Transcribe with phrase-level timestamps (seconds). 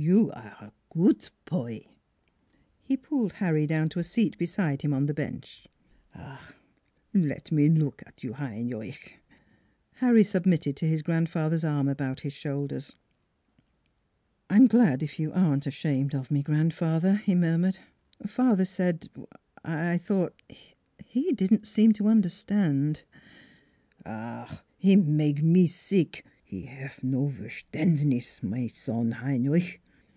[0.00, 1.88] You are goot poy."
[2.84, 5.66] He pulled Harry down to a seat beside him on the bench."
[6.14, 6.54] Ach,
[7.12, 12.20] let me look at you, Heinrich!" NEIGHBORS 329 Harry submitted to his grandfather's arm about
[12.20, 12.94] his shoulders."
[14.48, 17.80] I I'm glad if you aren't ashamed of me, grandfather," he murmured."
[18.24, 19.08] Father said
[19.64, 20.40] I I thought
[21.04, 23.02] he didn't seem to understand."
[24.06, 24.60] "Ach!
[24.76, 29.82] he mage me sick: he haf no V 'er st andniss my son Heinrich."